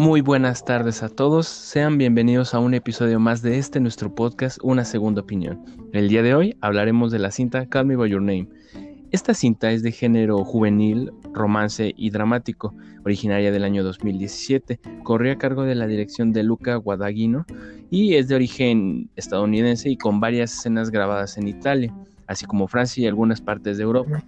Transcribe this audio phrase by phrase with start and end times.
[0.00, 4.58] Muy buenas tardes a todos, sean bienvenidos a un episodio más de este nuestro podcast
[4.62, 5.62] Una Segunda Opinión.
[5.92, 8.48] El día de hoy hablaremos de la cinta Call Me By Your Name.
[9.10, 12.74] Esta cinta es de género juvenil, romance y dramático,
[13.04, 17.44] originaria del año 2017, corrió a cargo de la dirección de Luca Guadagnino
[17.90, 21.94] y es de origen estadounidense y con varias escenas grabadas en Italia,
[22.26, 24.24] así como Francia y algunas partes de Europa.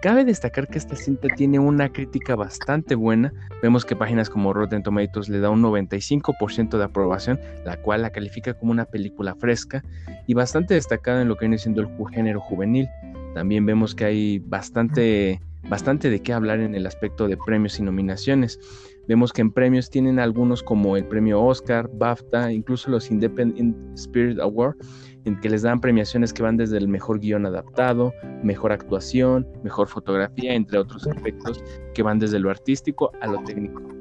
[0.00, 3.32] Cabe destacar que esta cinta tiene una crítica bastante buena.
[3.62, 8.10] Vemos que páginas como Rotten Tomatoes le da un 95% de aprobación, la cual la
[8.10, 9.82] califica como una película fresca
[10.28, 12.88] y bastante destacada en lo que viene siendo el género juvenil.
[13.34, 17.82] También vemos que hay bastante, bastante de qué hablar en el aspecto de premios y
[17.82, 18.60] nominaciones.
[19.08, 24.38] Vemos que en premios tienen algunos como el premio Oscar, BAFTA, incluso los Independent Spirit
[24.38, 24.76] Award
[25.24, 29.88] en que les dan premiaciones que van desde el mejor guion adaptado, mejor actuación, mejor
[29.88, 31.62] fotografía, entre otros aspectos
[31.94, 33.97] que van desde lo artístico a lo técnico.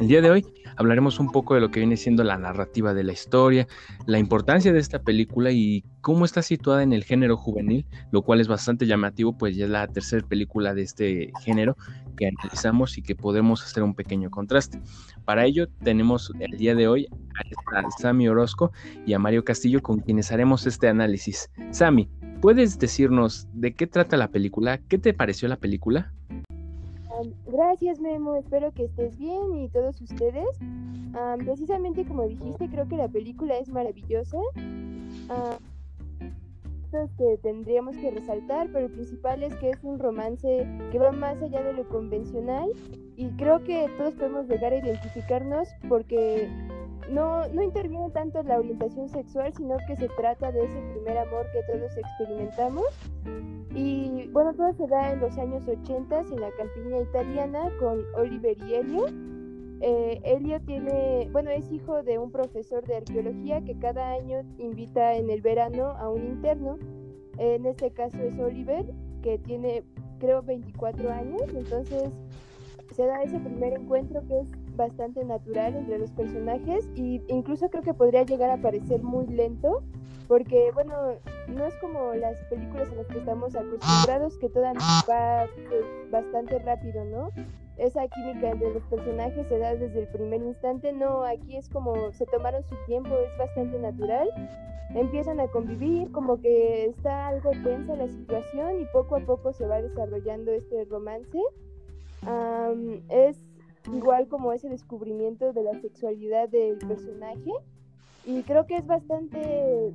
[0.00, 0.46] El día de hoy
[0.76, 3.66] hablaremos un poco de lo que viene siendo la narrativa de la historia,
[4.06, 8.40] la importancia de esta película y cómo está situada en el género juvenil, lo cual
[8.40, 11.76] es bastante llamativo, pues ya es la tercera película de este género
[12.16, 14.80] que analizamos y que podemos hacer un pequeño contraste.
[15.24, 17.06] Para ello tenemos el día de hoy
[17.74, 18.72] a Sami Orozco
[19.06, 21.50] y a Mario Castillo con quienes haremos este análisis.
[21.70, 22.08] Sami,
[22.40, 24.78] ¿puedes decirnos de qué trata la película?
[24.78, 26.12] ¿Qué te pareció la película?
[27.46, 30.58] Gracias Memo, espero que estés bien y todos ustedes.
[31.44, 34.38] precisamente como dijiste, creo que la película es maravillosa.
[37.16, 41.40] que tendríamos que resaltar, pero el principal es que es un romance que va más
[41.40, 42.68] allá de lo convencional
[43.16, 46.50] y creo que todos podemos llegar a identificarnos porque
[47.12, 51.46] no, no interviene tanto la orientación sexual, sino que se trata de ese primer amor
[51.52, 52.86] que todos experimentamos.
[53.74, 58.56] Y bueno, todo se da en los años 80 en la campiña italiana con Oliver
[58.66, 59.06] y Elio.
[59.80, 65.14] Eh, Elio tiene, bueno, es hijo de un profesor de arqueología que cada año invita
[65.14, 66.78] en el verano a un interno.
[67.38, 68.84] En este caso es Oliver,
[69.22, 69.82] que tiene
[70.18, 72.10] creo 24 años, entonces
[72.94, 77.82] se da ese primer encuentro que es bastante natural entre los personajes y incluso creo
[77.82, 79.82] que podría llegar a parecer muy lento
[80.32, 80.94] porque bueno,
[81.48, 86.58] no es como las películas en las que estamos acostumbrados que todo va pues, bastante
[86.60, 87.28] rápido, ¿no?
[87.76, 92.12] Esa química entre los personajes se da desde el primer instante, no, aquí es como
[92.12, 94.28] se tomaron su tiempo, es bastante natural.
[94.94, 99.66] Empiezan a convivir, como que está algo tensa la situación y poco a poco se
[99.66, 101.38] va desarrollando este romance.
[103.10, 103.42] es
[103.92, 107.52] igual como ese descubrimiento de la sexualidad del personaje.
[108.24, 109.92] Y creo que es bastante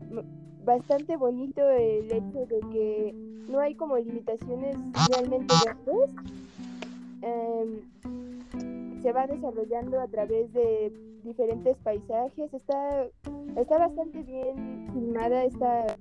[0.65, 3.15] bastante bonito el hecho de que
[3.47, 4.75] no hay como limitaciones
[5.09, 6.13] realmente grandes
[7.21, 10.91] em, se va desarrollando a través de
[11.23, 12.53] diferentes paisajes.
[12.53, 13.05] Está
[13.55, 15.97] está bastante bien filmada esta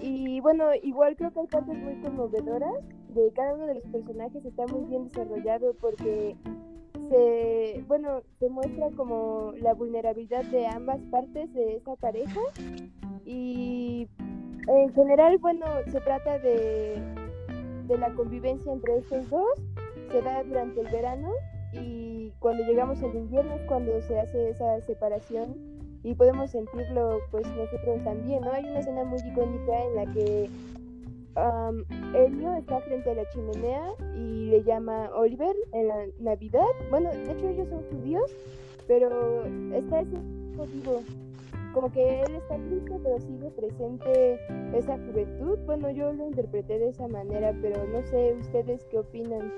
[0.00, 2.84] y bueno igual creo que hay partes muy conmovedoras
[3.16, 6.36] de cada uno de los personajes está muy bien desarrollado porque
[7.08, 12.40] se, bueno, se muestra como la vulnerabilidad de ambas partes de esta pareja
[13.24, 14.08] y
[14.68, 17.00] en general, bueno, se trata de,
[17.86, 19.62] de la convivencia entre estos dos,
[20.10, 21.30] se da durante el verano
[21.72, 25.54] y cuando llegamos al invierno es cuando se hace esa separación
[26.02, 28.52] y podemos sentirlo pues nosotros también, ¿no?
[28.52, 30.50] Hay una escena muy icónica en la que
[31.36, 36.66] um, Elio está frente a la chimenea y le llama Oliver en la Navidad.
[36.90, 38.30] Bueno, de hecho ellos son judíos,
[38.86, 39.44] pero
[39.74, 40.16] está ese
[40.56, 41.02] código.
[41.72, 44.40] Como que él está triste, pero sigue presente
[44.74, 45.58] esa juventud.
[45.66, 49.52] Bueno, yo lo interpreté de esa manera, pero no sé ustedes qué opinan.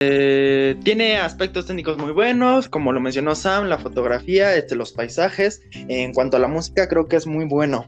[0.00, 5.60] Eh, tiene aspectos técnicos muy buenos, como lo mencionó Sam, la fotografía, este, los paisajes.
[5.72, 7.84] En cuanto a la música, creo que es muy bueno.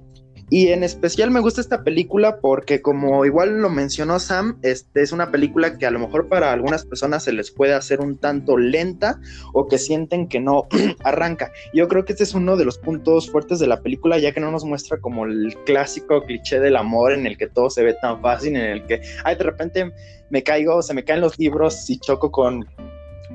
[0.53, 5.11] Y en especial me gusta esta película porque como igual lo mencionó Sam, este es
[5.11, 8.59] una película que a lo mejor para algunas personas se les puede hacer un tanto
[8.59, 9.19] lenta
[9.55, 10.69] o que sienten que no
[11.05, 11.53] arranca.
[11.73, 14.41] Yo creo que este es uno de los puntos fuertes de la película ya que
[14.41, 17.97] no nos muestra como el clásico cliché del amor en el que todo se ve
[18.03, 19.91] tan fácil, en el que, ay, de repente
[20.29, 22.67] me caigo, se me caen los libros y choco con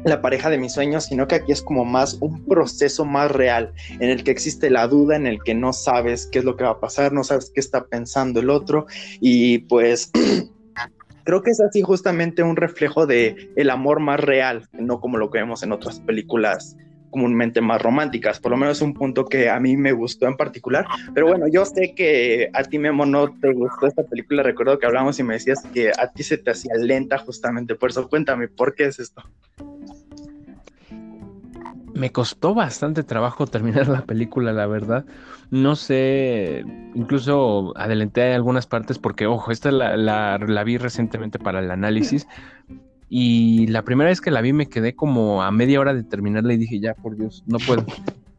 [0.03, 3.73] la pareja de mis sueños, sino que aquí es como más un proceso más real,
[3.99, 6.63] en el que existe la duda, en el que no sabes qué es lo que
[6.63, 8.85] va a pasar, no sabes qué está pensando el otro,
[9.19, 10.11] y pues
[11.23, 15.29] creo que es así justamente un reflejo de el amor más real, no como lo
[15.29, 16.77] que vemos en otras películas
[17.09, 20.85] comúnmente más románticas, por lo menos un punto que a mí me gustó en particular,
[21.13, 24.85] pero bueno, yo sé que a ti Memo no te gustó esta película, recuerdo que
[24.85, 28.07] hablamos y me decías que a ti se te hacía lenta justamente, por eso.
[28.09, 29.23] Cuéntame, ¿por qué es esto?
[31.97, 35.05] Me costó bastante trabajo terminar la película, la verdad.
[35.49, 36.63] No sé,
[36.93, 42.27] incluso adelanté algunas partes porque, ojo, esta la, la, vi recientemente para el análisis.
[43.09, 46.53] Y la primera vez que la vi me quedé como a media hora de terminarla
[46.53, 47.85] y dije, ya, por Dios, no puedo.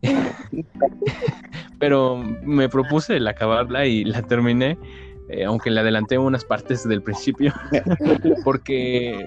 [1.80, 4.78] Pero me propuse el acabarla y la terminé,
[5.30, 7.52] eh, aunque le adelanté unas partes del principio,
[8.44, 9.26] porque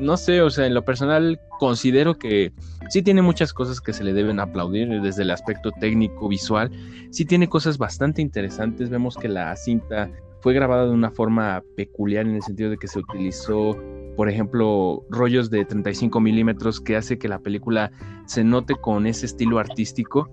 [0.00, 2.52] no sé, o sea, en lo personal considero que
[2.88, 6.70] sí tiene muchas cosas que se le deben aplaudir desde el aspecto técnico, visual.
[7.10, 8.90] Sí tiene cosas bastante interesantes.
[8.90, 10.10] Vemos que la cinta
[10.40, 13.76] fue grabada de una forma peculiar en el sentido de que se utilizó,
[14.16, 17.92] por ejemplo, rollos de 35 milímetros que hace que la película
[18.26, 20.30] se note con ese estilo artístico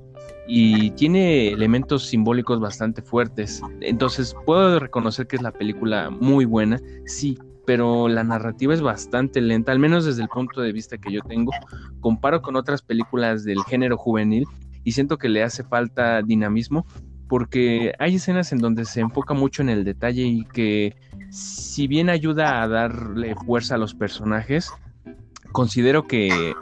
[0.48, 3.62] y tiene elementos simbólicos bastante fuertes.
[3.82, 7.38] Entonces puedo reconocer que es la película muy buena, sí,
[7.68, 11.20] pero la narrativa es bastante lenta, al menos desde el punto de vista que yo
[11.20, 11.52] tengo.
[12.00, 14.48] Comparo con otras películas del género juvenil
[14.86, 16.86] y siento que le hace falta dinamismo
[17.28, 20.96] porque hay escenas en donde se enfoca mucho en el detalle y que
[21.30, 24.72] si bien ayuda a darle fuerza a los personajes,
[25.52, 26.54] considero que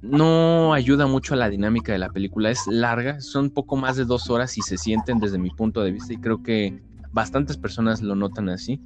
[0.00, 2.50] no ayuda mucho a la dinámica de la película.
[2.50, 5.90] Es larga, son poco más de dos horas y se sienten desde mi punto de
[5.90, 6.80] vista y creo que
[7.10, 8.80] bastantes personas lo notan así.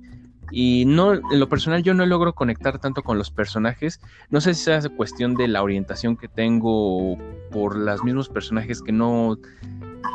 [0.50, 4.00] Y no, en lo personal yo no logro conectar tanto con los personajes.
[4.30, 7.16] No sé si sea cuestión de la orientación que tengo
[7.50, 9.38] por los mismos personajes que no,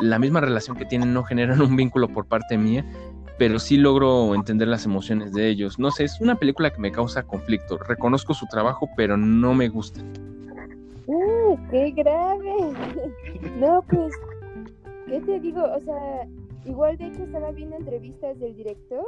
[0.01, 2.85] la misma relación que tienen no generan un vínculo por parte mía,
[3.37, 5.79] pero sí logro entender las emociones de ellos.
[5.79, 7.77] No sé, es una película que me causa conflicto.
[7.77, 10.01] Reconozco su trabajo, pero no me gusta.
[11.07, 12.55] ¡Uh, qué grave!
[13.59, 14.13] no, pues,
[15.07, 15.63] ¿qué te digo?
[15.63, 16.27] O sea,
[16.65, 19.05] igual de hecho estaba viendo entrevistas del director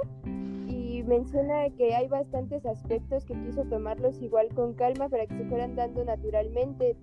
[1.08, 5.76] menciona que hay bastantes aspectos que quiso tomarlos igual con calma para que se fueran
[5.76, 6.96] dando naturalmente.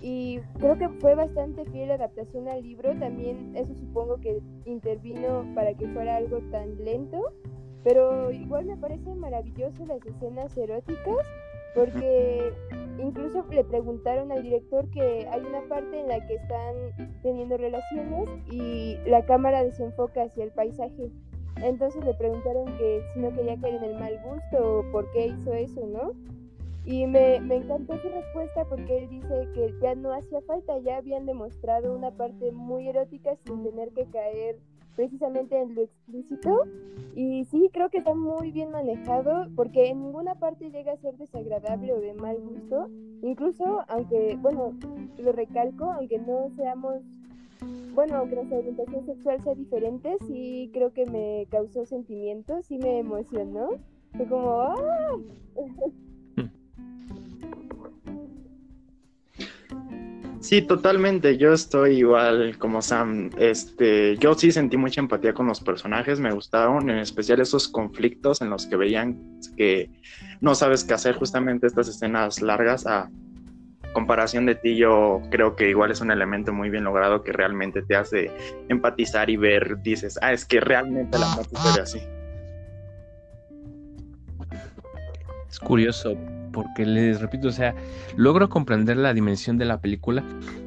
[0.00, 5.46] Y creo que fue bastante fiel la adaptación al libro, también eso supongo que intervino
[5.54, 7.32] para que fuera algo tan lento,
[7.84, 11.18] pero igual me parecen maravillosas las escenas eróticas
[11.74, 12.52] porque
[12.98, 16.74] incluso le preguntaron al director que hay una parte en la que están
[17.22, 21.10] teniendo relaciones y la cámara desenfoca hacia el paisaje
[21.62, 25.52] entonces le preguntaron que si no quería caer en el mal gusto por qué hizo
[25.52, 26.12] eso, ¿no?
[26.84, 30.96] Y me, me encantó su respuesta porque él dice que ya no hacía falta, ya
[30.96, 34.58] habían demostrado una parte muy erótica sin tener que caer
[34.96, 36.64] precisamente en lo explícito.
[37.14, 41.16] Y sí, creo que está muy bien manejado porque en ninguna parte llega a ser
[41.16, 42.88] desagradable o de mal gusto.
[43.22, 44.72] Incluso, aunque, bueno,
[45.18, 47.02] lo recalco, aunque no seamos
[47.94, 52.98] bueno, aunque nuestra orientación sexual sea diferente, sí creo que me causó sentimientos, sí me
[53.00, 53.70] emocionó.
[54.16, 55.16] Fue como, ¡ah!
[60.42, 61.38] Sí, totalmente.
[61.38, 63.30] Yo estoy igual como Sam.
[63.38, 68.42] Este, yo sí sentí mucha empatía con los personajes, me gustaron, en especial esos conflictos
[68.42, 69.88] en los que veían que
[70.40, 73.08] no sabes qué hacer, justamente estas escenas largas a
[73.92, 77.82] comparación de ti, yo creo que igual es un elemento muy bien logrado que realmente
[77.82, 78.30] te hace
[78.68, 82.00] empatizar y ver, dices, ah, es que realmente la muerte se ve así.
[85.50, 86.16] Es curioso,
[86.52, 87.74] porque les repito, o sea,
[88.16, 90.24] logro comprender la dimensión de la película.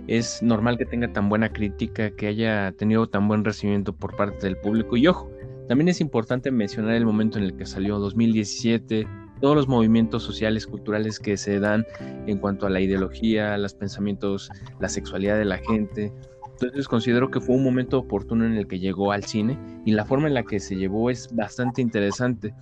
[0.08, 4.46] Es normal que tenga tan buena crítica, que haya tenido tan buen recibimiento por parte
[4.46, 4.96] del público.
[4.98, 5.32] Y ojo,
[5.68, 9.08] también es importante mencionar el momento en el que salió 2017
[9.46, 11.86] todos los movimientos sociales, culturales que se dan
[12.25, 14.50] en cuanto a la ideología, los pensamientos,
[14.80, 16.12] la sexualidad de la gente.
[16.54, 20.04] Entonces considero que fue un momento oportuno en el que llegó al cine y la
[20.04, 22.56] forma en la que se llevó es bastante interesante.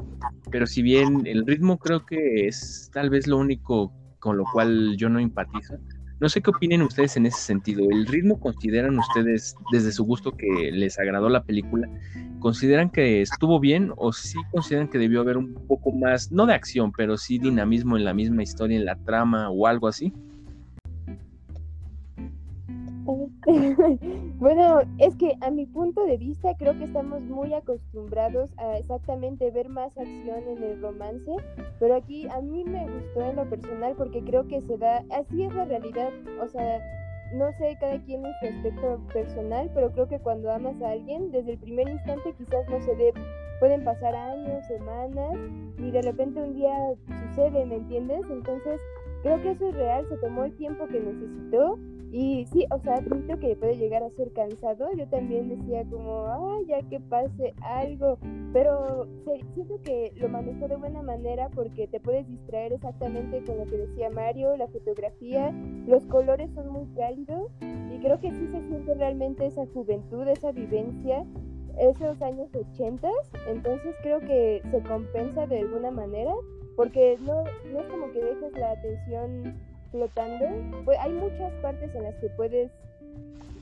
[0.52, 4.98] Pero si bien el ritmo creo que es tal vez lo único con lo cual
[4.98, 5.76] yo no empatizo,
[6.24, 7.86] no sé qué opinen ustedes en ese sentido.
[7.92, 11.90] ¿El ritmo consideran ustedes, desde su gusto, que les agradó la película?
[12.40, 16.54] ¿Consideran que estuvo bien o sí consideran que debió haber un poco más, no de
[16.54, 20.14] acción, pero sí dinamismo en la misma historia, en la trama o algo así?
[24.40, 29.52] bueno, es que a mi punto de vista creo que estamos muy acostumbrados a exactamente
[29.52, 31.32] ver más acción en el romance,
[31.80, 35.44] pero aquí a mí me gustó en lo personal porque creo que se da, así
[35.44, 36.10] es la realidad,
[36.42, 36.80] o sea,
[37.34, 41.32] no sé cada quien en su aspecto personal, pero creo que cuando amas a alguien,
[41.32, 43.14] desde el primer instante quizás no se dé,
[43.60, 45.38] pueden pasar años, semanas,
[45.78, 46.74] y de repente un día
[47.28, 48.22] sucede, ¿me entiendes?
[48.30, 48.80] Entonces,
[49.24, 51.78] creo que eso es real, se tomó el tiempo que necesitó
[52.14, 54.88] Y sí, o sea, admito que puede llegar a ser cansado.
[54.94, 58.20] Yo también decía como, ah, ya que pase algo.
[58.54, 59.08] Pero
[59.56, 63.78] siento que lo manejó de buena manera porque te puedes distraer exactamente con lo que
[63.78, 65.52] decía Mario, la fotografía,
[65.88, 70.52] los colores son muy cálidos y creo que sí se siente realmente esa juventud, esa
[70.52, 71.26] vivencia,
[71.80, 73.10] esos años 80.
[73.48, 76.36] Entonces creo que se compensa de alguna manera
[76.76, 80.46] porque no, no es como que dejes la atención flotando,
[80.84, 82.72] pues hay muchas partes en las que puedes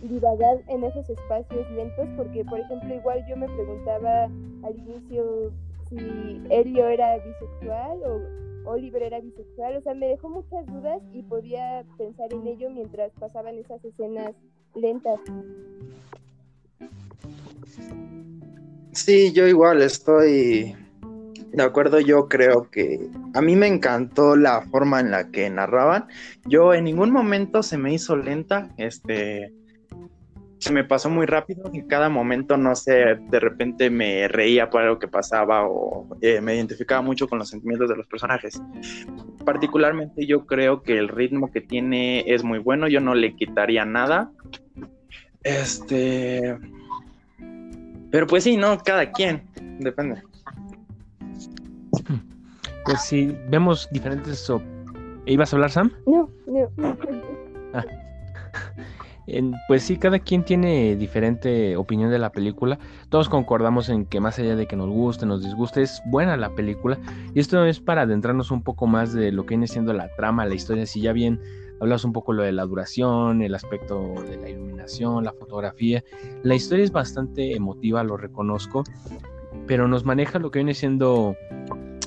[0.02, 5.52] divagar en esos espacios lentos, porque por ejemplo igual yo me preguntaba al inicio
[5.90, 11.22] si Elio era bisexual o Oliver era bisexual, o sea, me dejó muchas dudas y
[11.24, 14.32] podía pensar en ello mientras pasaban esas escenas
[14.74, 15.20] lentas.
[18.94, 20.76] Sí, yo igual estoy
[21.54, 26.08] de acuerdo, yo creo que a mí me encantó la forma en la que narraban.
[26.46, 29.54] Yo en ningún momento se me hizo lenta, este
[30.62, 34.84] se me pasó muy rápido y cada momento, no sé, de repente me reía por
[34.84, 38.62] algo que pasaba o eh, me identificaba mucho con los sentimientos de los personajes.
[39.44, 43.86] Particularmente yo creo que el ritmo que tiene es muy bueno, yo no le quitaría
[43.86, 44.32] nada.
[45.42, 46.60] Este...
[48.12, 50.22] Pero pues sí, no, cada quien, depende.
[52.86, 54.52] Pues sí, vemos diferentes...
[55.26, 55.92] ¿Ibas a hablar, Sam?
[56.08, 56.98] No, no.
[57.74, 57.86] Ah.
[59.68, 62.80] pues sí, cada quien tiene diferente opinión de la película.
[63.10, 66.54] Todos concordamos en que más allá de que nos guste, nos disguste, es buena la
[66.56, 67.00] película.
[67.34, 70.46] Y esto es para adentrarnos un poco más de lo que viene siendo la trama,
[70.46, 70.86] la historia.
[70.86, 71.40] Si ya bien
[71.80, 76.04] hablas un poco lo de la duración, el aspecto de la iluminación, la fotografía.
[76.44, 78.84] La historia es bastante emotiva, lo reconozco,
[79.66, 81.36] pero nos maneja lo que viene siendo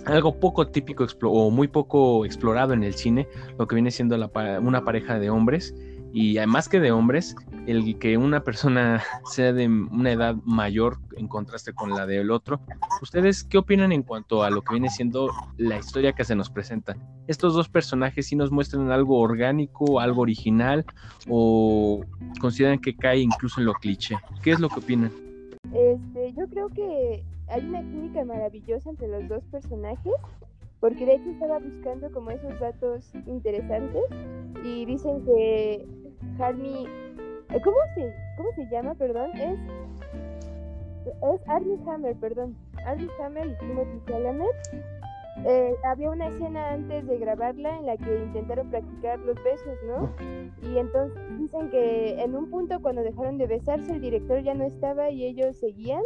[0.06, 4.16] algo poco típico o muy poco explorado en el cine, lo que viene siendo
[4.60, 5.74] una pareja de hombres.
[6.12, 7.34] Y además que de hombres,
[7.66, 12.60] el que una persona sea de una edad mayor en contraste con la del otro.
[13.02, 16.50] ¿Ustedes qué opinan en cuanto a lo que viene siendo la historia que se nos
[16.50, 16.96] presenta?
[17.26, 20.84] ¿Estos dos personajes sí nos muestran algo orgánico, algo original
[21.28, 22.04] o
[22.40, 24.16] consideran que cae incluso en lo cliché?
[24.42, 25.23] ¿Qué es lo que opinan?
[25.74, 30.14] Este, yo creo que hay una química maravillosa entre los dos personajes,
[30.80, 34.04] porque de hecho estaba buscando como esos datos interesantes
[34.64, 35.84] y dicen que
[36.38, 36.86] Harmy,
[37.50, 39.30] eh, ¿cómo se, cómo se llama, perdón?
[39.34, 39.58] Es,
[41.06, 45.03] es Armie Hammer, perdón, Armie Hammer y Timothy Chalamet.
[45.44, 50.10] Eh, había una escena antes de grabarla en la que intentaron practicar los besos, ¿no?
[50.62, 54.64] Y entonces dicen que en un punto cuando dejaron de besarse el director ya no
[54.64, 56.02] estaba y ellos seguían.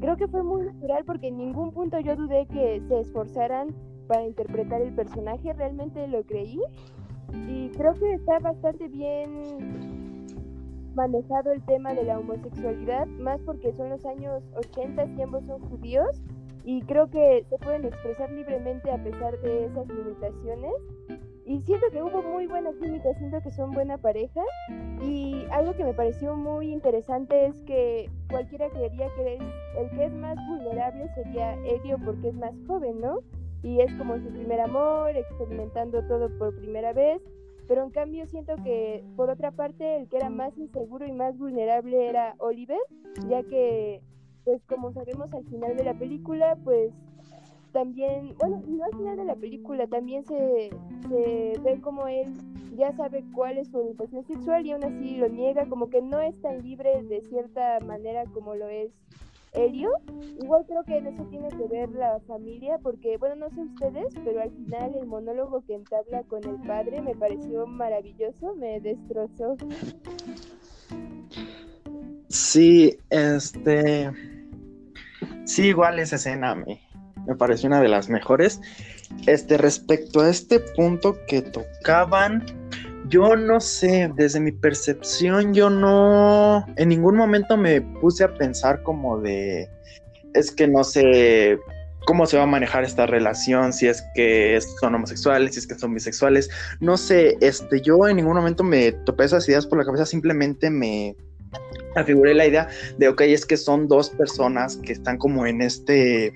[0.00, 3.74] Creo que fue muy natural porque en ningún punto yo dudé que se esforzaran
[4.06, 6.60] para interpretar el personaje, realmente lo creí.
[7.48, 10.26] Y creo que está bastante bien
[10.94, 15.60] manejado el tema de la homosexualidad, más porque son los años 80 y ambos son
[15.68, 16.22] judíos
[16.64, 20.72] y creo que se pueden expresar libremente a pesar de esas limitaciones
[21.50, 24.40] y siento que hubo muy buena química, siento que son buena pareja.
[25.02, 29.38] Y algo que me pareció muy interesante es que cualquiera creería que
[29.76, 33.18] el que es más vulnerable sería Elio porque es más joven, ¿no?
[33.64, 37.20] Y es como su primer amor, experimentando todo por primera vez.
[37.66, 41.36] Pero en cambio siento que por otra parte el que era más inseguro y más
[41.36, 42.78] vulnerable era Oliver,
[43.28, 44.02] ya que
[44.50, 46.90] pues como sabemos al final de la película, pues
[47.72, 50.70] también, bueno, no al final de la película, también se,
[51.08, 52.32] se ve como él
[52.76, 56.20] ya sabe cuál es su orientación sexual y aún así lo niega, como que no
[56.20, 58.90] es tan libre de cierta manera como lo es
[59.52, 59.92] Helio.
[60.42, 64.12] Igual creo que en eso tiene que ver la familia, porque, bueno, no sé ustedes,
[64.24, 69.56] pero al final el monólogo que entabla con el padre me pareció maravilloso, me destrozó.
[72.26, 74.10] Sí, este...
[75.50, 76.80] Sí, igual esa escena me,
[77.26, 78.60] me pareció una de las mejores.
[79.26, 82.46] Este, respecto a este punto que tocaban,
[83.08, 88.84] yo no sé, desde mi percepción, yo no, en ningún momento me puse a pensar
[88.84, 89.68] como de,
[90.34, 91.58] es que no sé
[92.06, 95.74] cómo se va a manejar esta relación, si es que son homosexuales, si es que
[95.74, 99.84] son bisexuales, no sé, este, yo en ningún momento me topé esas ideas por la
[99.84, 101.16] cabeza, simplemente me
[101.96, 102.68] afiguré la idea
[102.98, 106.32] de, ok, es que son dos personas que están como en este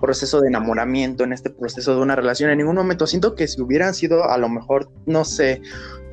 [0.00, 2.50] proceso de enamoramiento, en este proceso de una relación.
[2.50, 5.60] En ningún momento siento que si hubieran sido a lo mejor, no sé,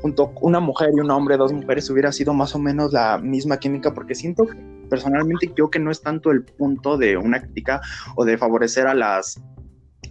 [0.01, 3.57] junto una mujer y un hombre, dos mujeres, hubiera sido más o menos la misma
[3.57, 4.47] química, porque siento
[4.89, 7.81] personalmente yo que no es tanto el punto de una crítica
[8.15, 9.41] o de favorecer a las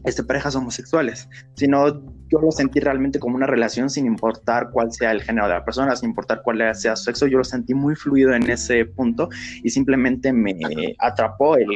[0.04, 2.02] este, parejas homosexuales, sino
[2.32, 5.64] yo lo sentí realmente como una relación sin importar cuál sea el género de la
[5.64, 9.28] persona, sin importar cuál sea su sexo, yo lo sentí muy fluido en ese punto
[9.62, 10.56] y simplemente me
[10.98, 11.68] atrapó el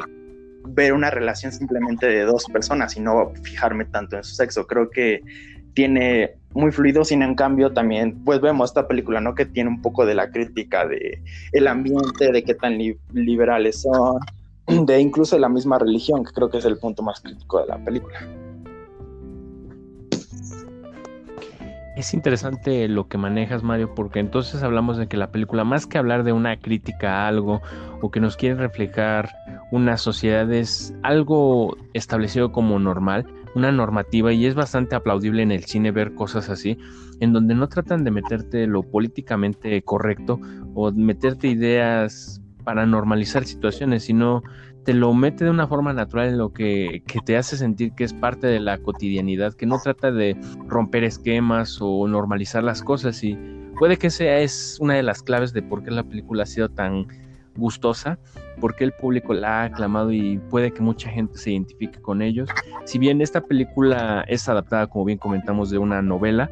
[0.68, 4.66] ver una relación simplemente de dos personas y no fijarme tanto en su sexo.
[4.66, 5.22] Creo que
[5.74, 9.34] tiene muy fluido, sin en cambio también, pues vemos esta película, ¿no?
[9.34, 11.22] Que tiene un poco de la crítica de
[11.52, 12.78] el ambiente, de qué tan
[13.12, 14.20] liberales son,
[14.86, 17.76] de incluso la misma religión, que creo que es el punto más crítico de la
[17.76, 18.45] película.
[21.96, 25.96] Es interesante lo que manejas, Mario, porque entonces hablamos de que la película, más que
[25.96, 27.62] hablar de una crítica a algo
[28.02, 29.34] o que nos quiere reflejar
[29.70, 33.24] una sociedad, es algo establecido como normal,
[33.54, 36.76] una normativa, y es bastante aplaudible en el cine ver cosas así,
[37.20, 40.38] en donde no tratan de meterte lo políticamente correcto
[40.74, 44.42] o meterte ideas para normalizar situaciones, sino
[44.86, 48.12] te lo mete de una forma natural en lo que, te hace sentir que es
[48.12, 50.36] parte de la cotidianidad, que no trata de
[50.68, 53.36] romper esquemas o normalizar las cosas y
[53.76, 56.68] puede que sea es una de las claves de por qué la película ha sido
[56.68, 57.08] tan
[57.56, 58.20] gustosa,
[58.60, 62.22] por qué el público la ha aclamado y puede que mucha gente se identifique con
[62.22, 62.48] ellos.
[62.84, 66.48] Si bien esta película es adaptada, como bien comentamos, de una novela,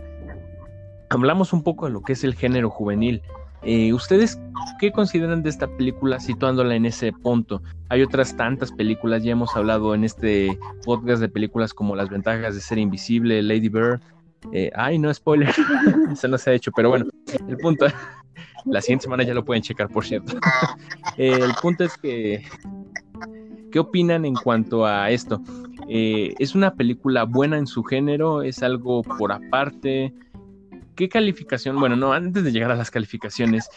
[1.08, 3.22] hablamos un poco de lo que es el género juvenil
[3.64, 4.38] eh, ¿Ustedes
[4.78, 7.62] qué consideran de esta película situándola en ese punto?
[7.88, 12.54] Hay otras tantas películas, ya hemos hablado en este podcast de películas como Las ventajas
[12.54, 14.00] de ser invisible, Lady Bird.
[14.52, 15.50] Eh, ay, no, spoiler,
[16.14, 17.06] se ha hecho, pero bueno,
[17.48, 17.86] el punto,
[18.66, 20.36] la siguiente semana ya lo pueden checar, por cierto.
[21.16, 22.44] Eh, el punto es que,
[23.70, 25.40] ¿qué opinan en cuanto a esto?
[25.86, 28.42] ¿Es una película buena en su género?
[28.42, 30.12] ¿Es algo por aparte?
[30.96, 31.80] ¿Qué calificación?
[31.80, 33.68] Bueno, no, antes de llegar a las calificaciones,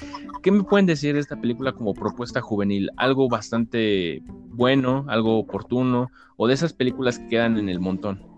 [0.44, 2.92] ¿qué me pueden decir de esta película como propuesta juvenil?
[2.96, 8.38] ¿Algo bastante bueno, algo oportuno, o de esas películas que quedan en el montón?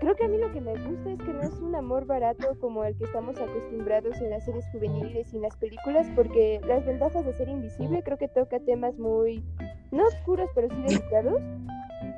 [0.00, 2.56] creo que a mí lo que me gusta es que no es un amor barato
[2.60, 6.84] como el que estamos acostumbrados en las series juveniles y en las películas, porque las
[6.84, 9.42] ventajas de ser invisible creo que toca temas muy,
[9.90, 11.40] no oscuros, pero sí delicados.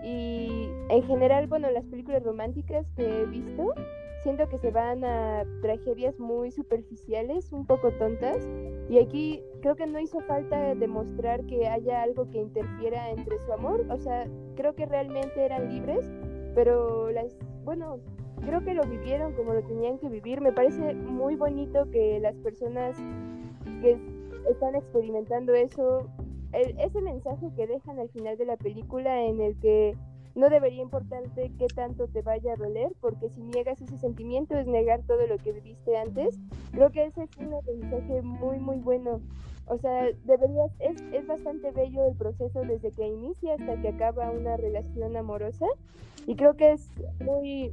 [0.02, 3.74] Y en general, bueno, las películas románticas que he visto,
[4.22, 8.46] siento que se van a tragedias muy superficiales, un poco tontas,
[8.88, 13.52] y aquí creo que no hizo falta demostrar que haya algo que interfiera entre su
[13.52, 16.10] amor, o sea, creo que realmente eran libres,
[16.54, 17.98] pero las, bueno,
[18.44, 22.36] creo que lo vivieron como lo tenían que vivir, me parece muy bonito que las
[22.36, 22.96] personas
[23.80, 23.98] que
[24.50, 26.08] están experimentando eso,
[26.52, 29.96] ese mensaje que dejan al final de la película en el que
[30.34, 34.66] no debería importarte qué tanto te vaya a doler, porque si niegas ese sentimiento es
[34.66, 36.38] negar todo lo que viviste antes.
[36.72, 39.20] Creo que ese es un aprendizaje muy, muy bueno.
[39.66, 44.30] O sea, deberías, es, es bastante bello el proceso desde que inicia hasta que acaba
[44.30, 45.66] una relación amorosa.
[46.26, 46.90] Y creo que es
[47.20, 47.72] muy,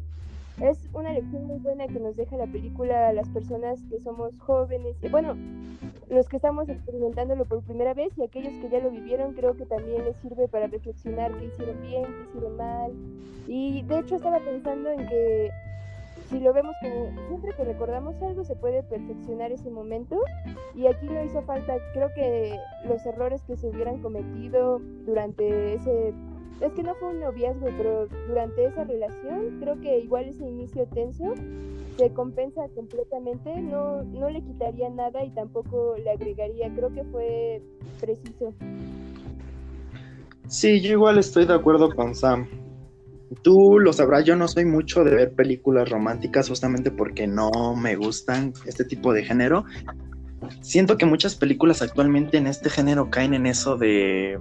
[0.61, 4.37] es una lección muy buena que nos deja la película a las personas que somos
[4.39, 4.95] jóvenes.
[5.11, 5.35] Bueno,
[6.09, 9.65] los que estamos experimentándolo por primera vez y aquellos que ya lo vivieron, creo que
[9.65, 12.91] también les sirve para reflexionar qué hicieron bien, qué hicieron mal.
[13.47, 15.51] Y de hecho estaba pensando en que
[16.29, 20.19] si lo vemos como siempre que recordamos algo se puede perfeccionar ese momento
[20.75, 26.13] y aquí no hizo falta, creo que los errores que se hubieran cometido durante ese
[26.61, 30.87] es que no fue un noviazgo, pero durante esa relación creo que igual ese inicio
[30.87, 31.35] tenso
[31.97, 37.61] se compensa completamente, no, no le quitaría nada y tampoco le agregaría, creo que fue
[37.99, 38.53] preciso.
[40.47, 42.47] Sí, yo igual estoy de acuerdo con Sam.
[43.41, 47.95] Tú lo sabrás, yo no soy mucho de ver películas románticas justamente porque no me
[47.95, 49.65] gustan este tipo de género.
[50.61, 54.39] Siento que muchas películas actualmente en este género caen en eso de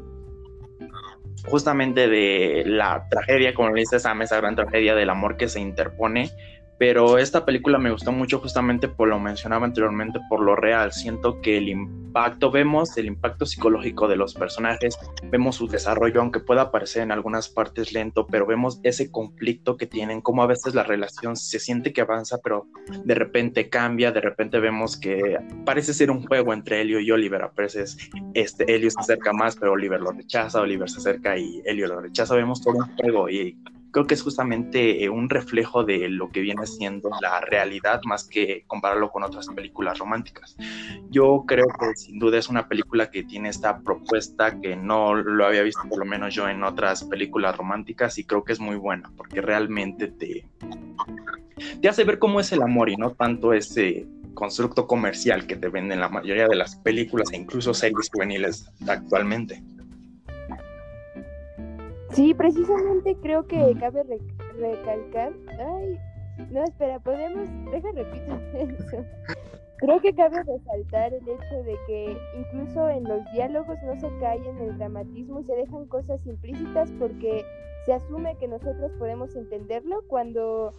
[1.47, 5.61] justamente de la tragedia, como le dice Sam, esa gran tragedia del amor que se
[5.61, 6.31] interpone
[6.79, 10.93] pero esta película me gustó mucho justamente por lo mencionaba anteriormente, por lo real.
[10.93, 14.99] Siento que el impacto, vemos el impacto psicológico de los personajes,
[15.31, 19.87] vemos su desarrollo, aunque pueda parecer en algunas partes lento, pero vemos ese conflicto que
[19.87, 22.67] tienen, como a veces la relación se siente que avanza, pero
[23.05, 27.43] de repente cambia, de repente vemos que parece ser un juego entre Elio y Oliver,
[27.43, 27.97] a veces
[28.35, 32.01] este, Elio se acerca más, pero Oliver lo rechaza, Oliver se acerca y Elio lo
[32.01, 33.57] rechaza, vemos todo un juego y
[33.97, 38.25] creo que es justamente eh, un reflejo de lo que viene siendo la realidad más
[38.25, 40.55] que compararlo con otras películas románticas.
[41.09, 45.47] Yo creo que sin duda es una película que tiene esta propuesta que no lo
[45.47, 48.77] había visto por lo menos yo en otras películas románticas y creo que es muy
[48.77, 50.47] buena porque realmente te,
[51.81, 55.71] te hace ver cómo es el amor y no tanto ese constructo comercial que te
[55.71, 59.63] venden la mayoría de las películas e incluso series juveniles actualmente.
[62.17, 64.03] Sí, precisamente creo que cabe
[64.59, 65.35] recalcar.
[65.61, 65.99] Ay,
[66.51, 67.47] no, espera, podemos.
[67.71, 69.05] Deja, repito eso.
[69.77, 74.39] Creo que cabe resaltar el hecho de que incluso en los diálogos no se cae
[74.49, 77.45] en el dramatismo y se dejan cosas implícitas porque
[77.85, 80.73] se asume que nosotros podemos entenderlo cuando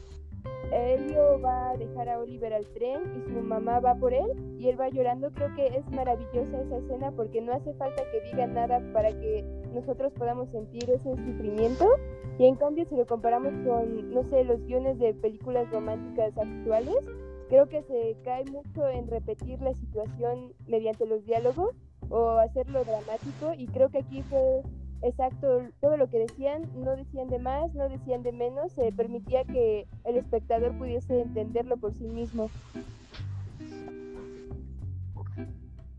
[0.72, 4.28] Elio va a dejar a Oliver al tren y su mamá va por él
[4.60, 5.32] y él va llorando.
[5.32, 9.46] Creo que es maravillosa esa escena porque no hace falta que diga nada para que
[9.74, 11.88] nosotros podamos sentir ese sufrimiento.
[12.38, 16.98] Y en cambio, si lo comparamos con, no sé, los guiones de películas románticas actuales,
[17.50, 21.76] creo que se cae mucho en repetir la situación mediante los diálogos
[22.10, 23.54] o hacerlo dramático.
[23.58, 24.62] Y creo que aquí fue
[25.02, 29.44] exacto, todo lo que decían, no decían de más, no decían de menos, se permitía
[29.46, 32.50] que el espectador pudiese entenderlo por sí mismo.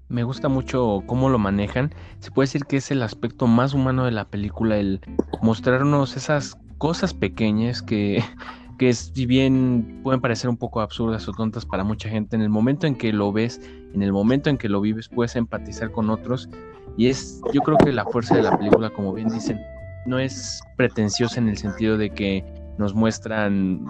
[0.08, 1.92] Me gusta mucho cómo lo manejan.
[2.20, 5.00] Se puede decir que es el aspecto más humano de la película, el
[5.42, 8.24] mostrarnos esas cosas pequeñas que,
[8.78, 12.48] que si bien pueden parecer un poco absurdas o tontas para mucha gente, en el
[12.48, 13.60] momento en que lo ves,
[13.92, 16.48] en el momento en que lo vives, puedes empatizar con otros
[16.98, 19.60] y es, yo creo que la fuerza de la película, como bien dicen,
[20.04, 22.44] no es pretenciosa en el sentido de que
[22.76, 23.86] nos muestran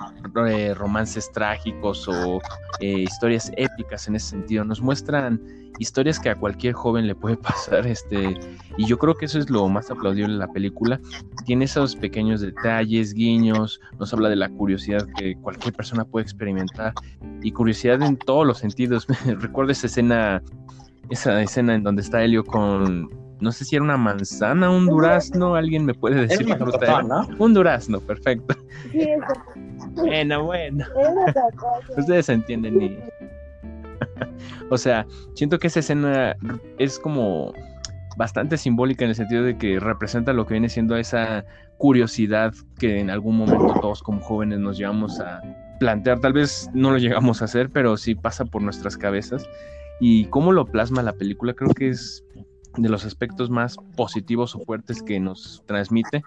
[0.46, 2.38] eh, romances trágicos o
[2.80, 4.62] eh, historias épicas en ese sentido.
[4.64, 5.40] Nos muestran
[5.78, 7.86] historias que a cualquier joven le puede pasar.
[7.86, 8.38] Este,
[8.76, 11.00] y yo creo que eso es lo más aplaudible de la película.
[11.46, 16.92] Tiene esos pequeños detalles, guiños, nos habla de la curiosidad que cualquier persona puede experimentar.
[17.42, 19.06] Y curiosidad en todos los sentidos.
[19.26, 20.42] Recuerdo esa escena
[21.10, 23.08] esa escena en donde está Helio con,
[23.40, 27.26] no sé si era una manzana, un durazno, alguien me puede decir qué fruta ¿no?
[27.38, 28.54] Un durazno, perfecto.
[28.92, 29.08] Sí,
[29.94, 30.84] bueno, bueno.
[31.96, 32.98] Ustedes entienden y...
[34.70, 36.36] o sea, siento que esa escena
[36.78, 37.52] es como
[38.16, 41.44] bastante simbólica en el sentido de que representa lo que viene siendo esa
[41.78, 45.40] curiosidad que en algún momento todos como jóvenes nos llevamos a
[45.78, 46.18] plantear.
[46.20, 49.48] Tal vez no lo llegamos a hacer, pero sí pasa por nuestras cabezas
[50.00, 52.24] y cómo lo plasma la película creo que es
[52.76, 56.22] de los aspectos más positivos o fuertes que nos transmite.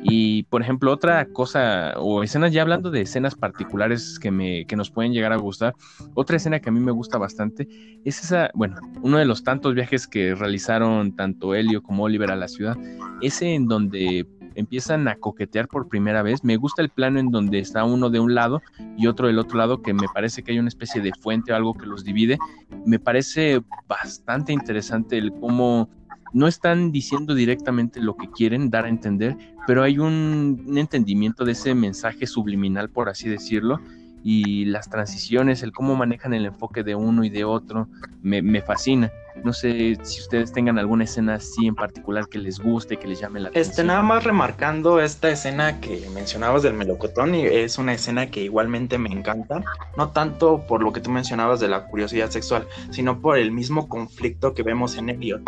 [0.00, 4.76] Y por ejemplo, otra cosa, o escenas, ya hablando de escenas particulares que, me, que
[4.76, 5.74] nos pueden llegar a gustar,
[6.14, 7.66] otra escena que a mí me gusta bastante
[8.04, 12.36] es esa, bueno, uno de los tantos viajes que realizaron tanto Helio como Oliver a
[12.36, 12.76] la ciudad,
[13.22, 14.24] ese en donde
[14.58, 16.42] empiezan a coquetear por primera vez.
[16.42, 18.60] Me gusta el plano en donde está uno de un lado
[18.96, 21.56] y otro del otro lado, que me parece que hay una especie de fuente o
[21.56, 22.38] algo que los divide.
[22.84, 25.88] Me parece bastante interesante el cómo
[26.32, 31.52] no están diciendo directamente lo que quieren dar a entender, pero hay un, entendimiento de
[31.52, 33.80] ese mensaje subliminal, por así decirlo,
[34.22, 37.88] y las transiciones, el cómo manejan el enfoque de uno y de otro,
[38.22, 39.10] me, me fascina.
[39.44, 43.20] No sé si ustedes tengan alguna escena así en particular que les guste, que les
[43.20, 43.70] llame la atención.
[43.70, 48.42] Este, nada más remarcando esta escena que mencionabas del melocotón, y es una escena que
[48.42, 49.62] igualmente me encanta,
[49.96, 53.88] no tanto por lo que tú mencionabas de la curiosidad sexual, sino por el mismo
[53.88, 55.42] conflicto que vemos en Elliot.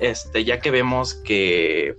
[0.00, 1.96] Este, ya que vemos que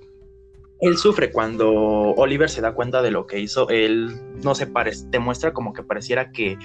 [0.80, 5.06] él sufre cuando Oliver se da cuenta de lo que hizo, él no se parece,
[5.10, 6.58] demuestra como que pareciera que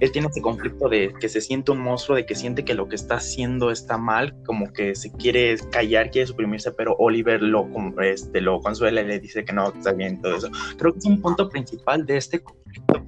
[0.00, 2.88] él tiene ese conflicto de que se siente un monstruo, de que siente que lo
[2.88, 7.68] que está haciendo está mal, como que se quiere callar, quiere suprimirse, pero Oliver lo,
[8.02, 10.50] este, lo consuela y le dice que no, está bien, todo eso.
[10.76, 13.04] Creo que es un punto principal de este conflicto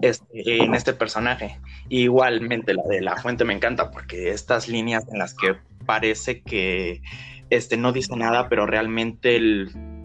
[0.00, 1.58] este, en este personaje.
[1.88, 7.00] Igualmente la de la fuente me encanta porque estas líneas en las que parece que
[7.50, 9.38] este, no dice nada, pero realmente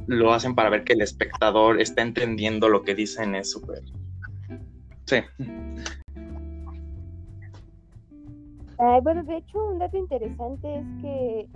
[0.08, 3.82] lo hacen para ver que el espectador está entendiendo lo que dicen, es súper...
[5.06, 5.18] Sí.
[9.04, 11.48] bueno, de hecho, un dato interesante es que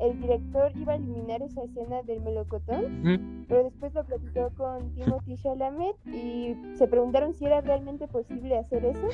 [0.00, 5.36] el director iba a eliminar esa escena del melocotón, pero después lo platicó con Timothy
[5.36, 9.08] Chalamet y se preguntaron si era realmente posible hacer eso.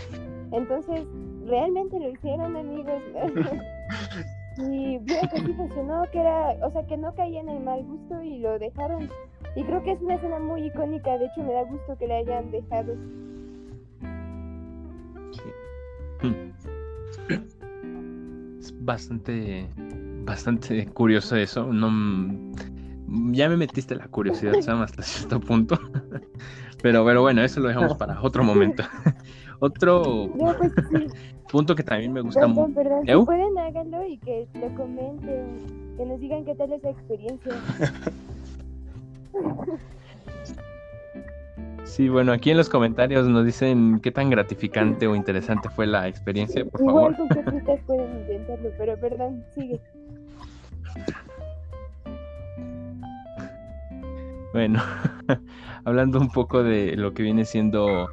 [0.53, 1.07] Entonces,
[1.47, 3.03] realmente lo hicieron, amigos.
[4.59, 7.85] y vieron que sí funcionó, que era, o sea, que no caía en el mal
[7.85, 9.09] gusto y lo dejaron.
[9.55, 12.17] Y creo que es una escena muy icónica, de hecho me da gusto que la
[12.17, 12.95] hayan dejado.
[18.59, 19.69] Es bastante,
[20.25, 21.73] bastante curioso eso.
[21.73, 21.89] No,
[23.33, 25.79] ya me metiste la curiosidad, Sam, hasta cierto punto.
[26.83, 28.83] pero, pero bueno, eso lo dejamos para otro momento.
[29.61, 30.73] Otro pues,
[31.51, 32.69] punto que también me gusta mucho.
[32.69, 35.97] Si pueden, háganlo y que lo comenten.
[35.97, 37.53] Que nos digan qué tal es la experiencia.
[41.85, 46.07] Sí, bueno, aquí en los comentarios nos dicen qué tan gratificante o interesante fue la
[46.07, 47.81] experiencia, por Igual favor.
[47.87, 49.81] Pueden intentarlo, pero perdón, sigue.
[54.53, 54.83] Bueno,
[55.85, 58.09] hablando un poco de lo que viene siendo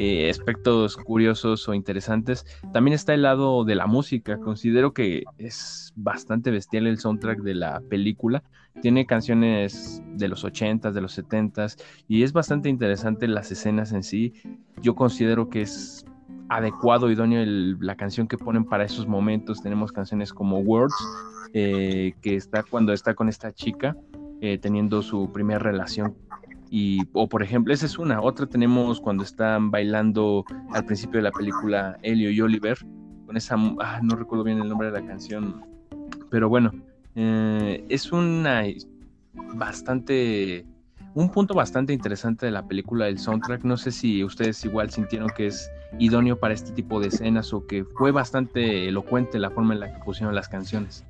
[0.00, 4.38] eh, aspectos curiosos o interesantes, también está el lado de la música.
[4.38, 8.44] Considero que es bastante bestial el soundtrack de la película.
[8.80, 14.04] Tiene canciones de los 80s, de los 70s, y es bastante interesante las escenas en
[14.04, 14.34] sí.
[14.80, 16.06] Yo considero que es
[16.48, 17.44] adecuado, idóneo
[17.80, 19.62] la canción que ponen para esos momentos.
[19.62, 20.94] Tenemos canciones como Words,
[21.54, 23.96] eh, que está cuando está con esta chica,
[24.40, 26.14] eh, teniendo su primera relación
[26.70, 28.20] y, o por ejemplo, esa es una.
[28.20, 32.78] Otra tenemos cuando están bailando al principio de la película Elio y Oliver,
[33.26, 35.62] con esa, ah, no recuerdo bien el nombre de la canción,
[36.30, 36.72] pero bueno,
[37.14, 38.64] eh, es una
[39.54, 40.66] bastante,
[41.14, 43.64] un punto bastante interesante de la película, el soundtrack.
[43.64, 47.66] No sé si ustedes igual sintieron que es idóneo para este tipo de escenas o
[47.66, 51.04] que fue bastante elocuente la forma en la que pusieron las canciones.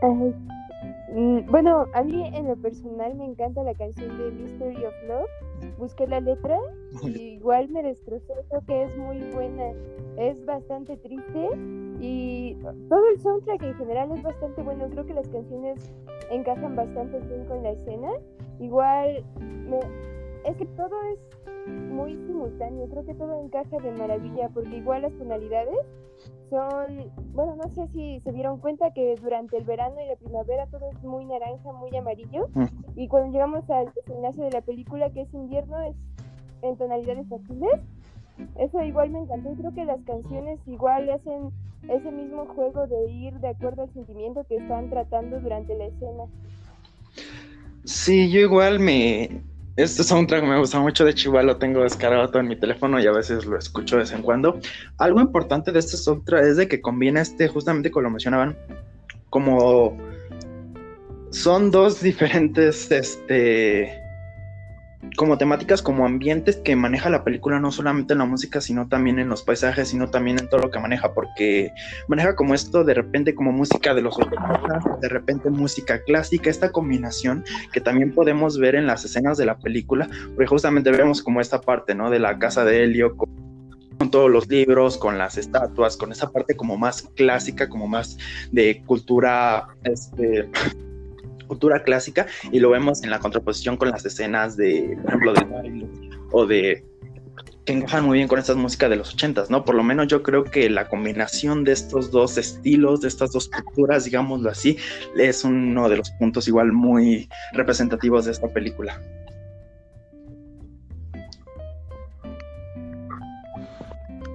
[0.00, 5.76] Mm, bueno, a mí en lo personal me encanta la canción de Mystery of Love.
[5.78, 6.58] Busqué la letra
[7.02, 9.72] y igual me destrozó, creo que es muy buena.
[10.16, 11.48] Es bastante triste
[12.00, 12.56] y
[12.88, 14.88] todo el soundtrack en general es bastante bueno.
[14.90, 15.92] Creo que las canciones
[16.30, 18.10] encajan bastante bien con la escena.
[18.60, 19.24] Igual,
[20.44, 21.18] es que todo es
[21.90, 22.88] muy simultáneo.
[22.88, 25.78] Creo que todo encaja de maravilla porque igual las tonalidades
[26.50, 30.66] son, bueno, no sé si se dieron cuenta que durante el verano y la primavera
[30.66, 32.64] todo es muy naranja, muy amarillo, mm.
[32.96, 35.96] y cuando llegamos al desenlace de la película, que es invierno, es
[36.62, 37.80] en tonalidades azules.
[38.56, 41.50] Eso igual me encantó y creo que las canciones igual hacen
[41.88, 46.24] ese mismo juego de ir de acuerdo al sentimiento que están tratando durante la escena.
[47.84, 49.42] Sí, yo igual me,
[49.78, 53.06] este soundtrack me gusta mucho, de hecho lo tengo descargado todo en mi teléfono y
[53.06, 54.58] a veces lo escucho de vez en cuando.
[54.98, 58.58] Algo importante de este soundtrack es de que combina este, justamente como lo mencionaban,
[59.30, 59.96] como
[61.30, 63.97] son dos diferentes, este,
[65.16, 69.18] como temáticas, como ambientes que maneja la película, no solamente en la música, sino también
[69.18, 71.72] en los paisajes, sino también en todo lo que maneja, porque
[72.08, 76.72] maneja como esto de repente como música de los 80, de repente música clásica, esta
[76.72, 81.40] combinación que también podemos ver en las escenas de la película, porque justamente vemos como
[81.40, 82.10] esta parte, ¿no?
[82.10, 83.28] De la casa de Helio, con,
[84.10, 88.16] todos los libros, con las estatuas, con esa parte como más clásica, como más
[88.52, 90.48] de cultura, este
[91.48, 95.44] cultura clásica y lo vemos en la contraposición con las escenas de, por ejemplo, del
[95.46, 95.88] baile
[96.30, 96.84] o de
[97.68, 99.62] que encajan muy bien con estas músicas de los ochentas, ¿no?
[99.62, 103.50] Por lo menos yo creo que la combinación de estos dos estilos, de estas dos
[103.50, 104.78] culturas, digámoslo así,
[105.18, 108.98] es uno de los puntos igual muy representativos de esta película.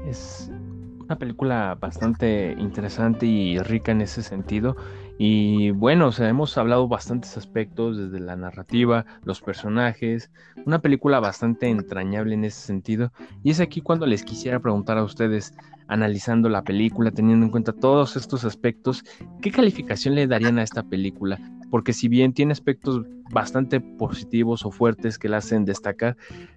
[0.07, 0.51] Es
[0.99, 4.75] una película bastante interesante y rica en ese sentido.
[5.17, 10.31] Y bueno, o hemos hablado bastantes aspectos, desde la narrativa, los personajes,
[10.65, 13.11] una película bastante entrañable en ese sentido.
[13.43, 15.53] Y es aquí cuando les quisiera preguntar a ustedes,
[15.87, 19.03] analizando la película, teniendo en cuenta todos estos aspectos,
[19.41, 21.39] ¿qué calificación le darían a esta película?
[21.69, 26.15] Porque si bien tiene aspectos bastante positivos o fuertes que la hacen destacar,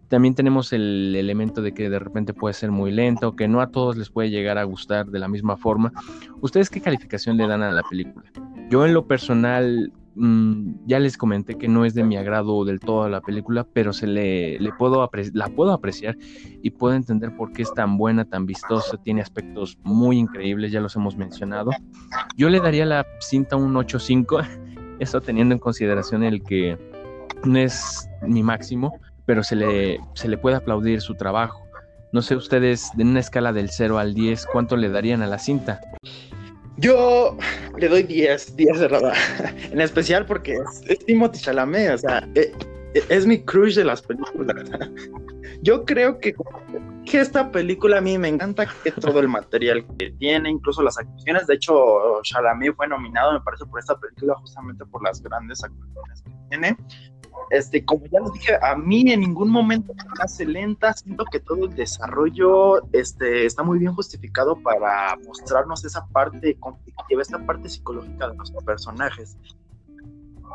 [0.09, 3.71] también tenemos el elemento de que de repente puede ser muy lento, que no a
[3.71, 5.93] todos les puede llegar a gustar de la misma forma.
[6.41, 8.31] ¿Ustedes qué calificación le dan a la película?
[8.71, 12.81] Yo en lo personal mm, ya les comenté que no es de mi agrado del
[12.81, 16.17] todo la película, pero se le, puedo la puedo apreciar
[16.63, 20.81] y puedo entender por qué es tan buena, tan vistosa, tiene aspectos muy increíbles, ya
[20.81, 21.71] los hemos mencionado.
[22.37, 26.79] Yo le daría la cinta un 8.5, eso teniendo en consideración el que
[27.45, 31.63] no es mi máximo, pero se le, se le puede aplaudir su trabajo.
[32.13, 35.39] No sé ustedes, en una escala del 0 al 10, ¿cuánto le darían a la
[35.39, 35.81] cinta?
[36.79, 37.37] Yo
[37.79, 39.15] le doy 10, 10 de verdad.
[39.73, 40.59] en especial porque
[40.89, 42.53] es, Timothy Chalamet, o sea, es,
[42.95, 44.57] e, es, mi crush de las películas.
[45.63, 46.35] Yo creo que,
[47.07, 50.99] que esta película a mí me encanta que todo el material que tiene, incluso las
[50.99, 51.47] actuaciones.
[51.47, 56.23] De hecho, Chalamet fue nominado, me parece, por esta película justamente por las grandes actuaciones
[56.23, 56.77] que tiene.
[57.51, 61.39] Este, como ya les dije, a mí en ningún momento me hace lenta, siento que
[61.39, 67.69] todo el desarrollo este, está muy bien justificado para mostrarnos esa parte conflictiva, esta parte
[67.69, 69.37] psicológica de los personajes.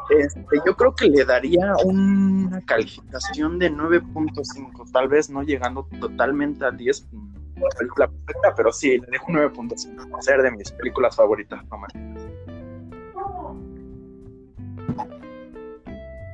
[0.10, 6.66] Este, yo creo que le daría una calificación de 9.5, tal vez no llegando totalmente
[6.66, 7.08] a 10,
[7.56, 11.78] la película perfecta, pero sí, le dejo 9.5, ser de mis películas favoritas, no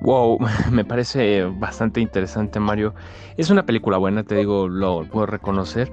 [0.01, 0.39] Wow,
[0.71, 2.95] me parece bastante interesante, Mario.
[3.35, 5.91] Es una película buena, te digo, lo puedo reconocer.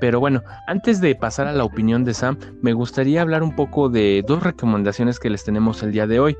[0.00, 3.88] Pero bueno, antes de pasar a la opinión de Sam, me gustaría hablar un poco
[3.88, 6.36] de dos recomendaciones que les tenemos el día de hoy.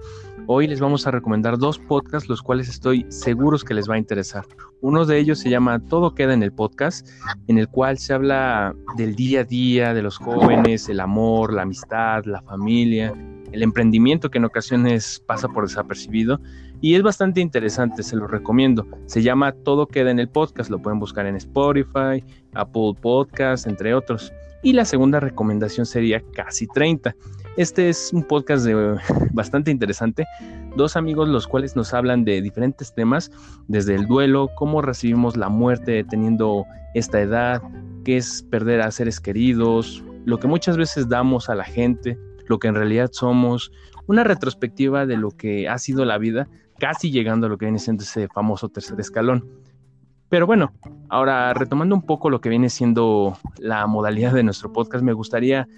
[0.49, 3.99] Hoy les vamos a recomendar dos podcasts, los cuales estoy seguros que les va a
[3.99, 4.45] interesar.
[4.81, 7.09] Uno de ellos se llama Todo queda en el podcast,
[7.47, 11.63] en el cual se habla del día a día de los jóvenes, el amor, la
[11.63, 13.15] amistad, la familia,
[13.53, 16.41] el emprendimiento que en ocasiones pasa por desapercibido
[16.81, 18.85] y es bastante interesante, se lo recomiendo.
[19.07, 22.25] Se llama Todo queda en el podcast, lo pueden buscar en Spotify,
[22.55, 24.33] Apple Podcast, entre otros.
[24.65, 27.15] Y la segunda recomendación sería Casi 30.
[27.59, 28.67] Este es un podcast
[29.33, 30.27] bastante interesante.
[30.75, 33.31] Dos amigos los cuales nos hablan de diferentes temas,
[33.69, 37.61] desde el duelo, cómo recibimos la muerte teniendo esta edad,
[38.07, 42.59] qué es perder a seres queridos, lo que muchas veces damos a la gente, lo
[42.59, 43.71] que en realidad somos,
[44.07, 47.79] una retrospectiva de lo que ha sido la vida, casi llegando a lo que viene
[47.79, 49.47] siendo ese famoso tercer escalón.
[50.31, 50.73] Pero bueno,
[51.11, 55.69] ahora retomando un poco lo que viene siendo la modalidad de nuestro podcast, me gustaría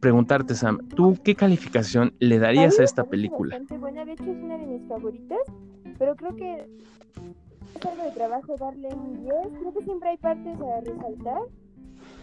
[0.00, 3.56] preguntarte, Sam, ¿tú qué calificación le darías a, esta película?
[3.56, 5.38] Bastante buena, de hecho es una de mis favoritas,
[5.98, 6.66] pero creo que
[7.74, 11.42] es algo de trabajo darle un 10, creo que siempre hay partes a resaltar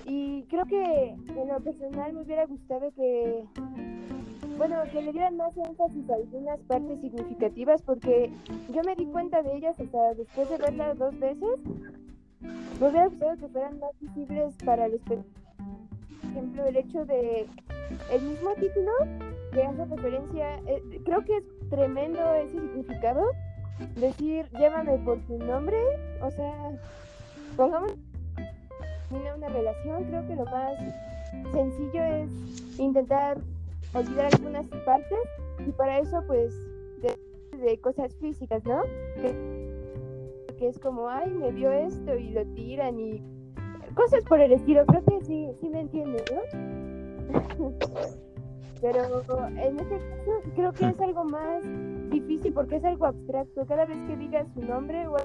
[0.06, 3.46] y creo que en lo personal me hubiera gustado que
[4.58, 8.32] bueno, que le dieran más énfasis a algunas partes significativas porque
[8.72, 11.60] yo me di cuenta de ellas hasta después de verlas dos veces.
[12.80, 15.43] Me hubiera gustado que fueran más visibles para el espectador.
[16.32, 17.48] Ejemplo, el hecho de
[18.12, 18.92] el mismo título
[19.52, 23.32] que hace referencia, eh, creo que es tremendo ese significado.
[23.96, 25.78] Decir, llámame por tu nombre,
[26.22, 26.72] o sea,
[27.58, 27.94] pongamos
[29.10, 30.78] una relación, creo que lo más
[31.52, 33.38] sencillo es intentar
[33.94, 35.20] olvidar algunas partes
[35.68, 36.54] y para eso pues
[37.02, 38.82] de, cosas físicas, ¿no?
[39.22, 43.22] Que, que, es como, ay, me vio esto y lo tiran y
[43.94, 46.42] cosas por el estilo, creo que sí, sí me entiendes, ¿no?
[48.82, 49.00] Pero
[49.48, 51.64] en este caso creo que es algo más
[52.10, 53.66] difícil porque es algo abstracto.
[53.66, 55.16] Cada vez que digas su nombre o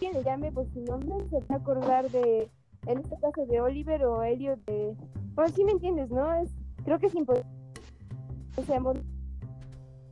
[0.00, 2.48] quien le llame por su nombre se va a acordar de,
[2.86, 4.96] en este caso de Oliver o Elliot de...
[5.34, 6.34] Bueno, sí me entiendes, ¿no?
[6.34, 6.50] Es
[6.84, 7.46] creo que es imposible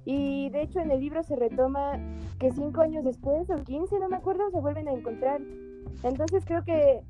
[0.04, 1.98] y de hecho en el libro se retoma
[2.38, 5.40] que cinco años después, o quince, no me acuerdo, se vuelven a encontrar.
[6.02, 7.00] Entonces creo que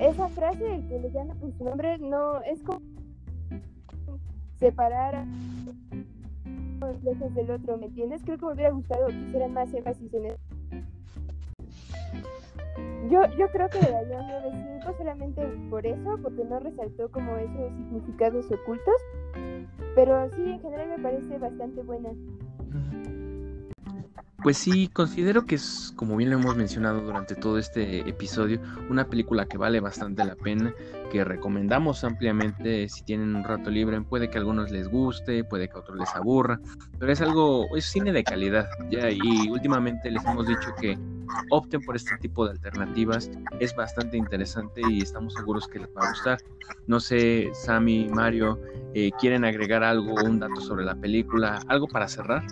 [0.00, 2.80] esa frase, el que le llama por su nombre, no es como
[4.58, 5.26] separar a
[6.80, 8.22] los lejos del otro, ¿me entiendes?
[8.24, 10.38] Creo que me hubiera gustado que hicieran más énfasis en eso.
[13.10, 17.36] Yo, yo creo que le daría un 9.5 solamente por eso, porque no resaltó como
[17.36, 18.94] esos significados ocultos.
[19.94, 22.10] Pero sí, en general me parece bastante buena.
[24.40, 29.08] Pues sí, considero que es, como bien lo hemos mencionado durante todo este episodio, una
[29.08, 30.72] película que vale bastante la pena,
[31.10, 34.00] que recomendamos ampliamente si tienen un rato libre.
[34.02, 36.60] Puede que a algunos les guste, puede que a otros les aburra,
[37.00, 38.68] pero es algo, es cine de calidad.
[38.88, 40.96] Ya, y últimamente les hemos dicho que
[41.50, 43.28] opten por este tipo de alternativas.
[43.58, 46.38] Es bastante interesante y estamos seguros que les va a gustar.
[46.86, 48.60] No sé, Sammy, Mario,
[48.94, 51.60] eh, ¿quieren agregar algo, un dato sobre la película?
[51.66, 52.44] ¿Algo para cerrar?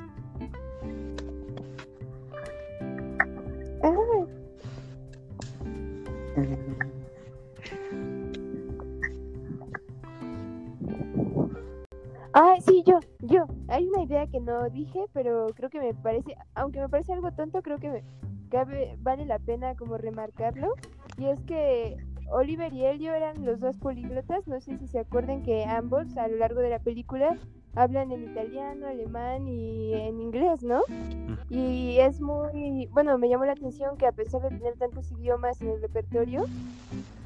[12.38, 13.46] Ah, sí, yo, yo.
[13.68, 17.32] Hay una idea que no dije, pero creo que me parece, aunque me parece algo
[17.32, 18.04] tonto, creo que,
[18.98, 20.74] vale la pena como remarcarlo.
[21.16, 21.96] Y es que
[22.30, 26.28] Oliver y Elio eran los dos políglotas, no sé si se acuerdan que ambos a
[26.28, 27.38] lo largo de la película
[27.76, 30.82] hablan en italiano, alemán y en inglés, ¿no?
[31.50, 35.60] Y es muy, bueno, me llamó la atención que a pesar de tener tantos idiomas
[35.60, 36.46] en el repertorio,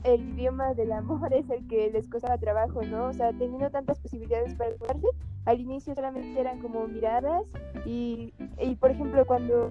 [0.04, 3.06] el idioma del amor es el que les costaba trabajo, ¿no?
[3.06, 5.06] O sea, teniendo tantas posibilidades para jugarse,
[5.46, 7.44] al inicio solamente eran como miradas
[7.86, 9.70] y, y por ejemplo, cuando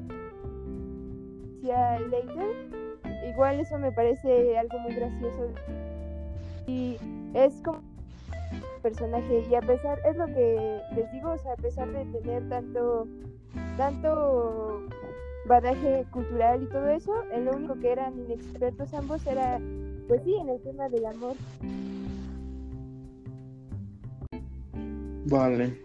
[1.56, 2.56] decía later,
[3.30, 5.50] igual eso me parece algo muy gracioso
[6.66, 6.98] y
[7.34, 7.82] es como
[8.80, 12.48] personaje y a pesar es lo que les digo o sea a pesar de tener
[12.50, 13.08] tanto
[13.78, 14.82] tanto
[15.46, 19.60] badaje cultural y todo eso en lo único que eran inexpertos ambos era
[20.08, 21.36] pues sí en el tema del amor.
[25.26, 25.80] Vale.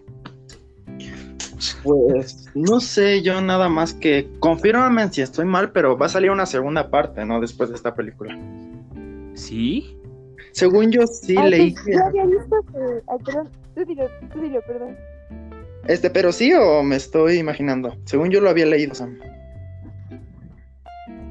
[1.82, 6.30] Pues no sé yo nada más que confírmame si estoy mal pero va a salir
[6.30, 8.38] una segunda parte no después de esta película.
[9.34, 9.98] Sí
[10.52, 11.72] según yo sí leí.
[11.72, 13.24] Pues, yo había visto que.
[13.24, 14.96] perdón, tú dilo, tú dilo, perdón.
[15.86, 17.94] Este, pero sí o me estoy imaginando.
[18.04, 19.18] Según yo lo había leído, Sam.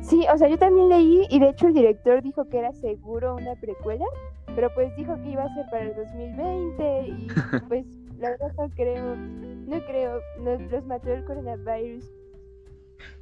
[0.02, 3.36] Sí, o sea, yo también leí y de hecho el director dijo que era seguro
[3.36, 4.06] una precuela,
[4.54, 7.28] pero pues dijo que iba a ser para el 2020 y
[7.70, 7.86] pues
[8.20, 12.04] la verdad no creo, no creo, nos, los mató el coronavirus.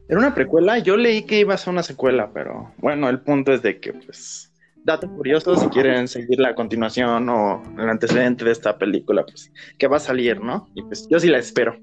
[0.10, 3.54] Era una precuela, yo leí que iba a ser una secuela, pero bueno, el punto
[3.54, 4.51] es de que pues
[4.84, 9.88] dato curioso si quieren seguir la continuación o el antecedente de esta película, pues que
[9.88, 10.68] va a salir, ¿no?
[10.76, 11.78] Y pues yo sí la espero.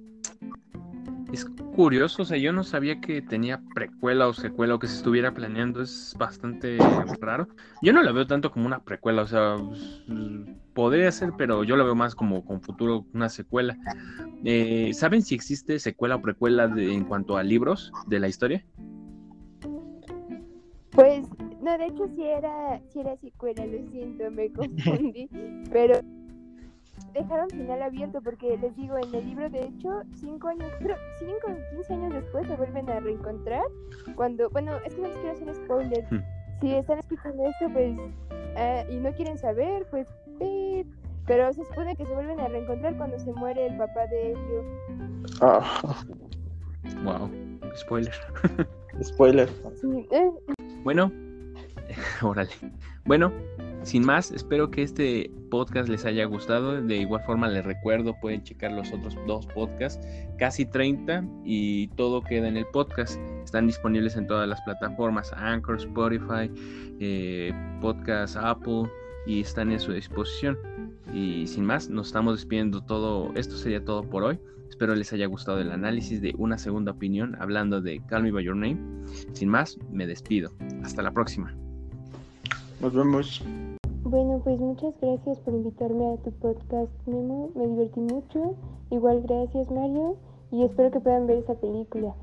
[1.33, 1.45] Es
[1.77, 5.35] curioso, o sea, yo no sabía que tenía precuela o secuela o que se estuviera
[5.35, 6.79] planeando, es bastante
[7.21, 7.49] raro.
[7.83, 9.57] Yo no la veo tanto como una precuela, o sea,
[10.73, 13.77] podría ser, pero yo la veo más como con futuro una secuela.
[14.43, 18.65] Eh, ¿Saben si existe secuela o precuela en cuanto a libros de la historia?
[20.91, 21.29] Pues,
[21.61, 25.29] no, de hecho sí era, sí era secuela, lo siento, me confundí,
[25.71, 26.01] pero
[27.13, 31.49] dejaron final abierto porque les digo, en el libro de hecho, cinco años, creo, cinco,
[31.71, 33.65] quince años después se vuelven a reencontrar
[34.15, 36.05] cuando, bueno, es que no les quiero hacer spoiler.
[36.11, 36.23] Hmm.
[36.61, 37.97] Si están escuchando esto, pues,
[38.57, 40.09] ah, y no quieren saber, pues,
[41.27, 44.65] pero se supone que se vuelven a reencontrar cuando se muere el papá de Elio.
[45.41, 46.03] Ah.
[47.05, 47.31] Wow,
[47.77, 48.15] spoiler.
[49.03, 49.49] spoiler.
[50.11, 50.31] Eh.
[50.83, 51.13] Bueno,
[52.23, 52.51] órale.
[53.05, 53.33] Bueno,
[53.83, 56.81] sin más, espero que este podcast les haya gustado.
[56.81, 60.07] De igual forma les recuerdo, pueden checar los otros dos podcasts,
[60.39, 63.19] casi 30 y todo queda en el podcast.
[63.45, 66.51] Están disponibles en todas las plataformas, Anchor, Spotify,
[67.01, 68.91] eh, Podcast Apple
[69.27, 70.59] y están en su disposición.
[71.13, 73.33] Y sin más, nos estamos despidiendo todo.
[73.35, 74.39] Esto sería todo por hoy.
[74.69, 78.45] Espero les haya gustado el análisis de una segunda opinión hablando de Call Me By
[78.45, 78.79] Your Name.
[79.33, 80.53] Sin más, me despido.
[80.83, 81.57] Hasta la próxima.
[82.81, 83.43] Nos vemos.
[84.05, 87.51] Bueno, pues muchas gracias por invitarme a tu podcast, Memo.
[87.55, 88.55] Me divertí mucho.
[88.91, 90.17] Igual gracias, Mario.
[90.51, 92.15] Y espero que puedan ver esa película.